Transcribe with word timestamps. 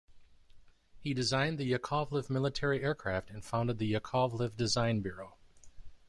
He 0.97 1.13
designed 1.13 1.59
the 1.59 1.71
Yakovlev 1.73 2.27
military 2.27 2.81
aircraft 2.83 3.29
and 3.29 3.45
founded 3.45 3.77
the 3.77 3.93
Yakovlev 3.93 4.57
Design 4.57 5.01
Bureau. 5.01 5.35